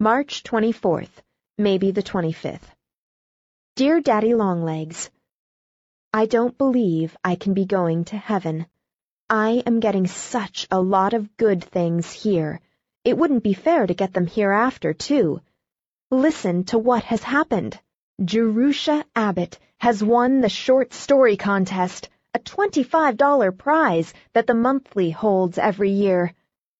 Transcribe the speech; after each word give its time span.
March 0.00 0.44
24th, 0.44 1.10
maybe 1.58 1.90
the 1.90 2.04
25th. 2.04 2.70
Dear 3.74 4.00
Daddy 4.00 4.32
Longlegs, 4.32 5.10
I 6.14 6.26
don't 6.26 6.56
believe 6.56 7.16
I 7.24 7.34
can 7.34 7.52
be 7.52 7.64
going 7.64 8.04
to 8.04 8.16
heaven. 8.16 8.66
I 9.28 9.64
am 9.66 9.80
getting 9.80 10.06
such 10.06 10.68
a 10.70 10.80
lot 10.80 11.14
of 11.14 11.36
good 11.36 11.64
things 11.64 12.12
here. 12.12 12.60
It 13.02 13.18
wouldn't 13.18 13.42
be 13.42 13.54
fair 13.54 13.88
to 13.88 13.94
get 13.94 14.12
them 14.12 14.28
hereafter, 14.28 14.92
too. 14.94 15.40
Listen 16.12 16.62
to 16.66 16.78
what 16.78 17.02
has 17.02 17.24
happened. 17.24 17.76
Jerusha 18.24 19.04
Abbott 19.16 19.58
has 19.78 20.00
won 20.00 20.42
the 20.42 20.48
short 20.48 20.94
story 20.94 21.36
contest, 21.36 22.08
a 22.34 22.38
$25 22.38 23.58
prize 23.58 24.14
that 24.32 24.46
the 24.46 24.54
monthly 24.54 25.10
holds 25.10 25.58
every 25.58 25.90
year. 25.90 26.34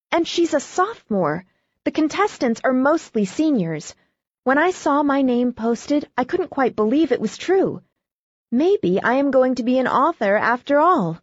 And 0.09 0.25
she's 0.25 0.53
a 0.53 0.61
sophomore. 0.61 1.43
The 1.85 1.91
contestants 1.91 2.61
are 2.63 2.73
mostly 2.73 3.25
seniors. 3.25 3.95
When 4.43 4.57
I 4.57 4.71
saw 4.71 5.01
my 5.01 5.21
name 5.21 5.53
posted, 5.53 6.09
I 6.17 6.23
couldn't 6.23 6.49
quite 6.49 6.75
believe 6.75 7.11
it 7.11 7.21
was 7.21 7.37
true. 7.37 7.81
Maybe 8.51 9.01
I 9.01 9.13
am 9.13 9.31
going 9.31 9.55
to 9.55 9.63
be 9.63 9.79
an 9.79 9.87
author 9.87 10.35
after 10.35 10.79
all. 10.79 11.21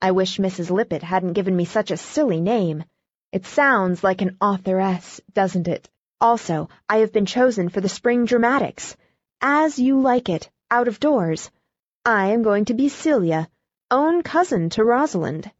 I 0.00 0.12
wish 0.12 0.38
Mrs. 0.38 0.70
Lippett 0.70 1.02
hadn't 1.02 1.34
given 1.34 1.54
me 1.54 1.64
such 1.64 1.90
a 1.90 1.96
silly 1.96 2.40
name. 2.40 2.84
It 3.32 3.44
sounds 3.44 4.02
like 4.02 4.22
an 4.22 4.36
authoress, 4.40 5.20
doesn't 5.32 5.68
it? 5.68 5.90
Also, 6.20 6.68
I 6.88 6.98
have 6.98 7.12
been 7.12 7.26
chosen 7.26 7.68
for 7.68 7.80
the 7.80 7.88
spring 7.88 8.24
dramatics. 8.24 8.96
As 9.40 9.78
You 9.78 10.00
Like 10.00 10.28
It, 10.28 10.50
out 10.70 10.88
of 10.88 11.00
doors. 11.00 11.50
I 12.04 12.28
am 12.28 12.42
going 12.42 12.64
to 12.66 12.74
be 12.74 12.88
Celia, 12.88 13.48
own 13.90 14.22
cousin 14.22 14.70
to 14.70 14.84
Rosalind. 14.84 15.50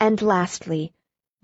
And 0.00 0.20
lastly, 0.22 0.92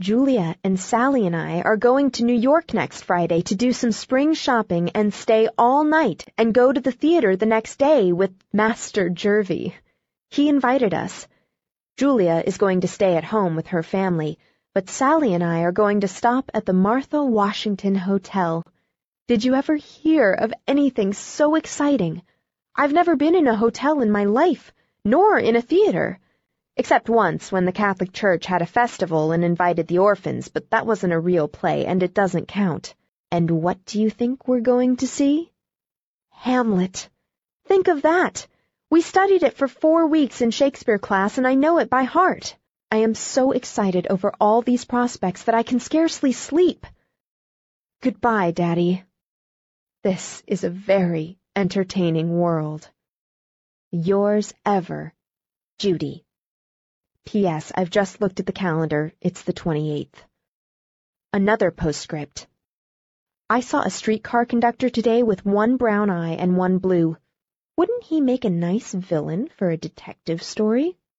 Julia 0.01 0.57
and 0.65 0.81
Sallie 0.81 1.27
and 1.27 1.37
I 1.37 1.61
are 1.61 1.77
going 1.77 2.11
to 2.13 2.25
New 2.25 2.33
York 2.33 2.73
next 2.73 3.05
Friday 3.05 3.43
to 3.43 3.55
do 3.55 3.71
some 3.71 3.93
spring 3.93 4.33
shopping 4.33 4.89
and 4.95 5.13
stay 5.13 5.47
all 5.59 5.85
night 5.85 6.25
and 6.39 6.55
go 6.55 6.73
to 6.73 6.81
the 6.81 6.91
theater 6.91 7.37
the 7.37 7.45
next 7.45 7.77
day 7.77 8.11
with 8.11 8.33
Master 8.51 9.11
Jervie. 9.11 9.75
He 10.31 10.49
invited 10.49 10.95
us. 10.95 11.29
Julia 11.99 12.43
is 12.47 12.57
going 12.57 12.81
to 12.81 12.89
stay 12.89 13.19
at 13.19 13.25
home 13.25 13.57
with 13.57 13.67
her 13.67 13.83
family, 13.83 14.39
but 14.73 14.89
Sallie 14.89 15.35
and 15.35 15.45
I 15.45 15.65
are 15.65 15.73
going 15.73 16.01
to 16.01 16.09
stop 16.09 16.51
at 16.55 16.65
the 16.65 16.73
Martha 16.73 17.23
Washington 17.23 17.95
Hotel. 17.95 18.65
Did 19.29 19.45
you 19.45 19.55
ever 19.55 19.77
hear 19.77 20.33
of 20.33 20.55
anything 20.67 21.13
so 21.13 21.57
exciting? 21.57 22.23
I've 22.75 22.95
never 22.95 23.17
been 23.17 23.35
in 23.35 23.47
a 23.47 23.55
hotel 23.55 24.01
in 24.01 24.11
my 24.11 24.25
life, 24.25 24.73
nor 25.05 25.39
in 25.39 25.57
a 25.57 25.61
theater. 25.61 26.19
Except 26.81 27.11
once 27.11 27.53
when 27.53 27.67
the 27.67 27.73
Catholic 27.73 28.11
Church 28.11 28.47
had 28.47 28.63
a 28.63 28.67
festival 28.81 29.33
and 29.33 29.45
invited 29.45 29.87
the 29.87 29.99
orphans, 29.99 30.49
but 30.49 30.71
that 30.71 30.87
wasn't 30.87 31.13
a 31.13 31.21
real 31.21 31.47
play 31.47 31.85
and 31.85 32.03
it 32.03 32.15
doesn't 32.15 32.49
count. 32.49 32.95
And 33.31 33.51
what 33.51 33.85
do 33.85 34.01
you 34.01 34.09
think 34.09 34.49
we're 34.49 34.63
going 34.63 34.97
to 34.97 35.07
see? 35.07 35.53
Hamlet. 36.31 37.11
Think 37.67 37.89
of 37.89 38.01
that. 38.01 38.47
We 38.89 39.03
studied 39.03 39.43
it 39.43 39.59
for 39.59 39.69
four 39.69 40.07
weeks 40.07 40.41
in 40.41 40.53
Shakespeare 40.53 40.99
class 40.99 41.37
and 41.37 41.47
I 41.47 41.55
know 41.55 41.77
it 41.81 41.91
by 41.91 42.05
heart. 42.05 42.57
I 42.91 42.97
am 43.09 43.15
so 43.15 43.53
excited 43.53 44.07
over 44.09 44.33
all 44.41 44.63
these 44.63 44.87
prospects 44.87 45.43
that 45.43 45.55
I 45.55 45.63
can 45.63 45.81
scarcely 45.81 46.33
sleep. 46.33 46.87
Goodbye, 48.01 48.53
Daddy. 48.53 49.05
This 50.03 50.43
is 50.47 50.65
a 50.65 50.71
very 50.71 51.39
entertaining 51.55 52.39
world. 52.39 52.89
Yours 53.91 54.55
ever, 54.65 55.13
Judy. 55.77 56.25
P.S. 57.31 57.71
I've 57.77 57.91
just 57.91 58.21
looked 58.21 58.41
at 58.41 58.47
the 58.47 58.53
calendar. 58.53 59.13
It's 59.21 59.43
the 59.43 59.53
28th. 59.53 60.19
Another 61.33 61.71
postscript. 61.71 62.49
I 63.49 63.61
saw 63.61 63.83
a 63.83 63.89
streetcar 63.89 64.47
conductor 64.47 64.91
today 64.91 65.23
with 65.23 65.47
one 65.47 65.77
brown 65.77 66.11
eye 66.11 66.33
and 66.33 66.57
one 66.57 66.79
blue. 66.79 67.17
Wouldn't 67.77 68.03
he 68.03 68.21
make 68.21 68.45
a 68.45 68.51
nice 68.51 68.93
villain 68.93 69.49
for 69.57 69.71
a 69.71 69.77
detective 69.77 70.43
story? 70.43 70.99